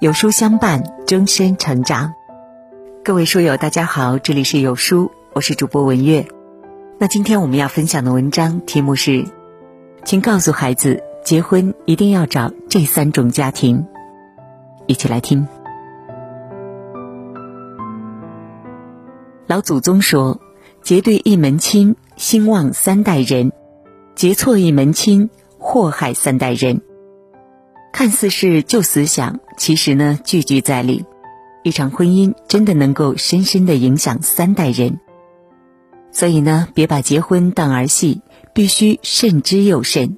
[0.00, 2.14] 有书相伴，终身成长。
[3.02, 6.28] 各位书友，大家好，这里是有书，我是主播文月。
[6.98, 9.26] 那今天我们要分享的文章题目是：
[10.04, 13.88] 请告诉孩子，结婚一定要找这三种家庭。
[14.86, 15.48] 一起来听。
[19.48, 20.40] 老祖宗说
[20.80, 23.50] ：“结对一门亲，兴旺三代人；
[24.14, 26.82] 结错一门亲，祸害三代人。”
[27.92, 31.04] 看似是旧思想，其实呢，句句在理。
[31.64, 35.00] 一场婚姻真的能够深深的影响三代人。
[36.12, 38.22] 所以呢，别把结婚当儿戏，
[38.54, 40.16] 必须慎之又慎。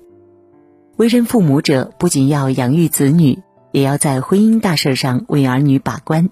[0.96, 3.42] 为人父母者，不仅要养育子女，
[3.73, 6.28] 也要在婚姻大事上为儿女把关。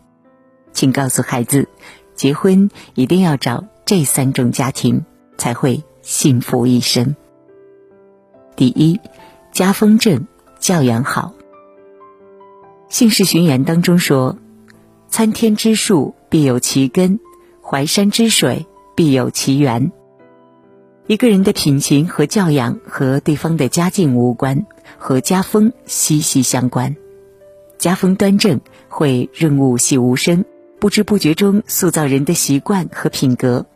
[0.72, 1.68] 请告诉孩子。
[2.14, 5.05] 结婚一定要找这三种家庭，
[5.36, 7.14] 才会幸福一生。
[8.56, 8.98] 第一，
[9.52, 10.27] 家风正，
[10.58, 11.34] 教养好。
[12.94, 14.38] 《姓氏寻言》当中说
[15.08, 17.20] ：“参天之树必有其根，
[17.62, 19.92] 淮山之水必有其源。”
[21.06, 24.66] 一个人的品行和教养和对方的家境无关，
[24.98, 26.96] 和家风息息相关。
[27.78, 30.44] 家风端正，会润物细无声。
[30.80, 33.66] 不知不觉中塑造人的习惯和品格，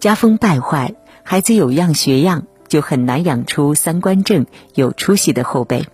[0.00, 5.86] 家风败坏，孩子有样学样，就很难养出三观正、有出息的后辈。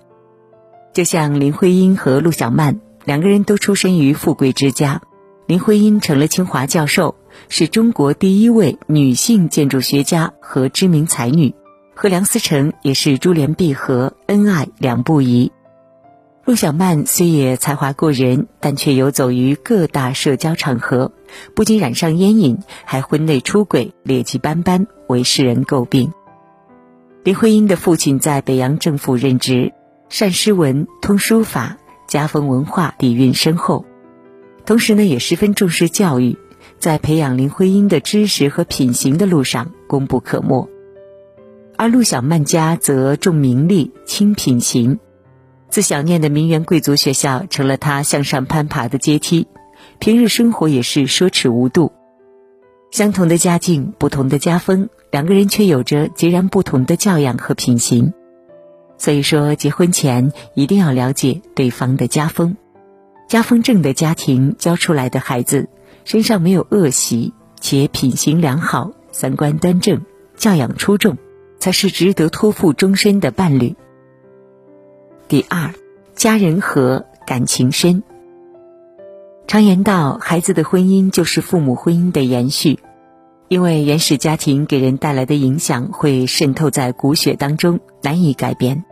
[0.92, 5.02] 就像林徽因和陆小曼两个人都出身于富贵之家，
[5.46, 7.14] 林徽因成了清华教授，
[7.48, 11.54] 是中国第一位女性建筑学家和知名才女，
[11.94, 15.52] 和梁思成也是珠联璧合，恩爱两不疑。
[16.44, 21.12] 陆小曼虽也才华过人，但却游走于各大社交场合，
[21.54, 26.12] 不仅染上烟瘾，还婚内出轨，劣迹斑斑，为世人诟病。
[27.22, 29.72] 林徽因的父亲在北洋政府任职，
[30.10, 33.84] 善诗文，通书法，家风文化底蕴深厚，
[34.66, 36.36] 同时呢，也十分重视教育，
[36.80, 40.68] 在培养林徽因的知识和品行的路上功不可没。
[41.76, 44.98] 而陆小曼家则重名利，轻品行。
[45.68, 49.46] 自小念的名媛贵族学校成了他向上攀爬的阶梯，
[50.00, 51.92] 平日生活也是奢侈无度。
[52.90, 58.12] 相同的家境，不同的家风，两个人却有着截然不同的教养和品行。
[59.00, 62.58] 所以说，结婚前一定要了解对方的家风。
[63.28, 65.70] 家风正的家庭教出来的孩子，
[66.04, 70.02] 身上没有恶习，且品行良好，三观端正，
[70.36, 71.16] 教养出众，
[71.58, 73.74] 才是值得托付终身的伴侣。
[75.28, 75.72] 第二，
[76.14, 78.02] 家人和，感情深。
[79.46, 82.78] 常言道，孩子的婚姻就是父母婚姻的延续，
[83.48, 88.84] 因为原始家庭给人带来的影响会渗透在骨血当中，难以改变。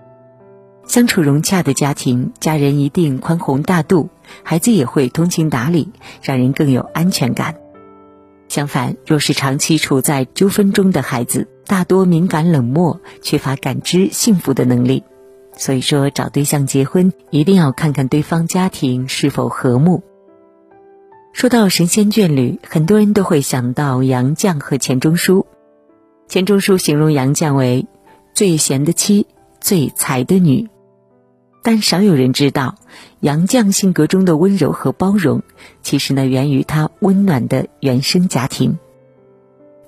[0.88, 4.09] 相处融洽的家庭，家人一定宽宏大度，
[4.43, 5.91] 孩子也会通情达理，
[6.22, 7.56] 让人更有安全感。
[8.49, 15.04] 相反，若是长期处在纠纷中的孩子，大多敏感冷漠，缺乏感知幸福的能力。
[15.54, 20.03] 所以说，找对象结婚一定要看看对方家庭是否和睦。
[21.34, 25.47] 说到神仙眷侣，很多人都会想到杨绛和钱钟书。
[26.28, 27.87] 钱钟书形容杨绛为
[28.34, 29.27] 最贤的妻，
[29.60, 30.69] 最才的女，
[31.71, 32.77] 但少有人知道，
[33.21, 35.43] 杨绛性格中的温柔和包容，
[35.83, 38.79] 其实呢源于她温暖的原生家庭。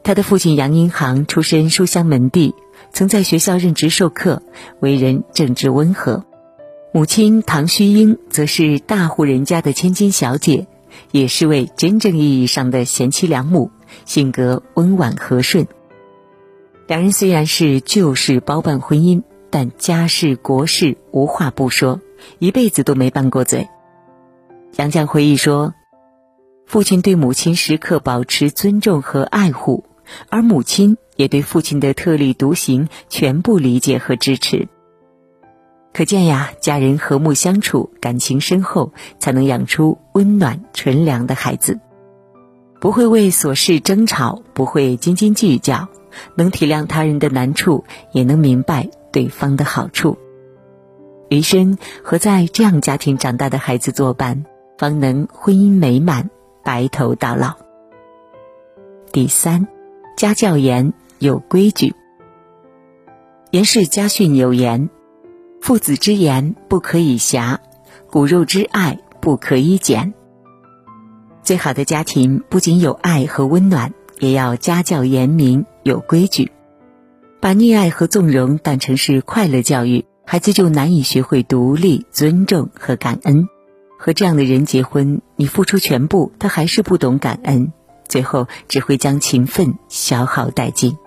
[0.02, 2.54] 他的父亲杨荫行出身书香门第。
[2.92, 4.42] 曾在学校任职授课，
[4.80, 6.26] 为人正直温和。
[6.92, 10.66] 母亲唐须英则是大户人家的千金小姐，
[11.12, 13.70] 也是位真正意义上的贤妻良母，
[14.04, 15.66] 性格温婉和顺。
[16.86, 22.00] 两人虽然是旧式包办婚姻，但家事国事无话不说，
[22.38, 23.68] 一辈子都没拌过嘴。
[24.76, 25.74] 杨绛回忆说
[26.66, 29.84] ：“父亲对母亲时刻保持尊重和爱护，
[30.28, 34.68] 而母亲。”也对父亲的特立独行全部理解和支持。
[35.92, 41.78] 可见呀，家人和睦相处，感情深厚，才能养出温暖纯良的孩子。
[42.80, 45.88] 不会为琐事争吵，不会斤斤计较，
[46.36, 47.84] 能体谅他人的难处，
[48.14, 50.18] 也能明白对方的好处。
[51.28, 54.44] 余生和在这样家庭长大的孩子作伴，
[54.78, 56.30] 方能婚姻美满，
[56.64, 57.56] 白头到老。
[59.12, 59.68] 第三，
[60.16, 60.92] 家教严。
[61.20, 61.94] 有规矩。
[63.50, 64.88] 严氏家训有言
[65.60, 67.60] ：“父子之言不可以狭，
[68.10, 70.14] 骨肉之爱不可以减。”
[71.44, 76.52] 最好的家庭不仅有爱和温暖，也要家教严明，有规矩。
[77.40, 83.48] 把溺爱和纵容当成是快乐教育，孩子就难以学会独立、尊重和感恩，
[83.98, 87.72] 和这样的人结婚，你付出全部，他还是不懂感恩，
[88.06, 90.98] 最后只会将情分消耗殆尽。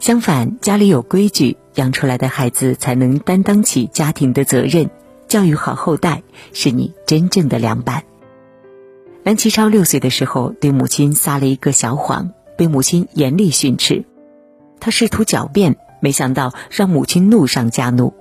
[0.00, 4.90] 相反，家里有规矩，养出来的孩子才能担当起家庭的责任，
[5.28, 8.02] 教育好后代，是你真正的良伴。
[9.22, 14.04] 梁启超六岁的时候，对母亲撒了一个小谎，被母亲严厉训斥。
[14.80, 18.14] 他试图狡辩，没想到让母亲怒上加怒。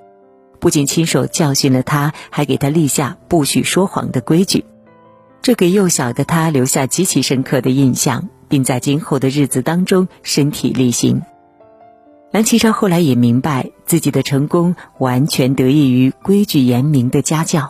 [0.60, 4.66] 不仅亲手教训了他，还给他立下不许说谎的规矩，
[5.42, 11.22] 这给幼小的他留下极其深刻的印象，并在今后的日子当中身体力行。
[12.32, 17.70] 梁启超后来也明白，自己的成功完全得益于规矩严明的家教，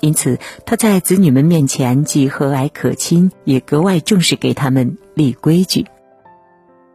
[0.00, 5.86] 因此他在子女们面前既和蔼可亲，也格外重视给他们立规矩。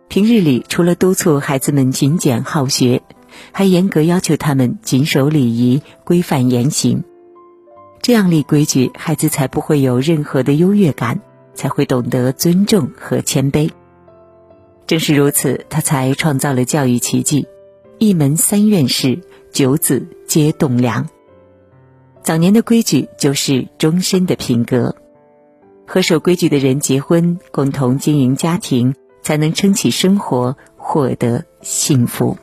[0.09, 3.01] 平日里，除了督促孩子们勤俭好学。
[3.51, 7.03] 还严格要求他们谨守礼仪、规范言行，
[8.01, 11.21] 这样立规矩，孩子才不会有任何的优越感，
[11.53, 13.69] 才会懂得尊重和谦卑。
[14.87, 17.47] 正是如此，他才创造了教育奇迹：
[17.99, 19.21] 一门三院士，
[19.51, 21.07] 九子皆栋梁。
[22.23, 24.95] 早年的规矩就是终身的品格，
[25.85, 28.95] 和守规矩的人结婚，共同经营家庭，
[29.29, 32.35] 才能撑起生活，获得幸福。